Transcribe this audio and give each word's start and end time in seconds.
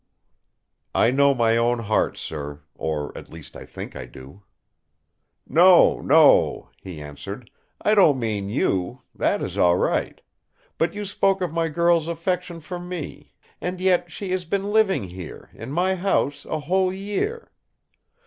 "I 0.95 1.11
know 1.11 1.35
my 1.35 1.57
own 1.57 1.77
heart, 1.77 2.17
sir; 2.17 2.63
or, 2.73 3.15
at 3.15 3.29
least, 3.29 3.55
I 3.55 3.67
think 3.67 3.95
I 3.95 4.07
do!" 4.07 4.41
"No! 5.47 6.01
no!" 6.01 6.71
he 6.81 6.99
answered, 6.99 7.51
"I 7.79 7.93
don't 7.93 8.17
mean 8.17 8.49
you. 8.49 9.03
That 9.13 9.43
is 9.43 9.59
all 9.59 9.77
right! 9.77 10.19
But 10.79 10.95
you 10.95 11.05
spoke 11.05 11.39
of 11.39 11.53
my 11.53 11.67
girl's 11.67 12.07
affection 12.07 12.61
for 12.61 12.79
me... 12.79 13.35
and 13.61 13.79
yet...! 13.79 13.93
And 14.01 14.05
yet 14.05 14.11
she 14.11 14.31
has 14.31 14.43
been 14.43 14.71
living 14.73 15.03
here, 15.09 15.51
in 15.53 15.71
my 15.71 15.93
house, 15.93 16.45
a 16.45 16.61
whole 16.61 16.91
year.... 16.91 17.51